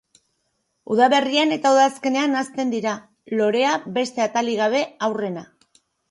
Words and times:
Udaberrian 0.93 1.51
eta 1.57 1.73
udazkenean 1.73 2.37
hazten 2.39 2.71
dira, 2.75 2.93
lorea 3.41 3.75
beste 3.99 4.23
atalik 4.25 4.57
gabe 4.63 4.81
aurrena. 5.09 5.45